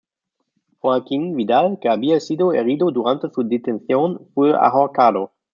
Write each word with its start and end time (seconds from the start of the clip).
Joaquín 0.81 1.35
Vidal, 1.35 1.77
que 1.79 1.87
había 1.87 2.19
sido 2.19 2.53
herido 2.53 2.89
durante 2.89 3.29
su 3.29 3.43
detención, 3.47 4.27
fue 4.33 4.51
ahorcado. 4.55 5.31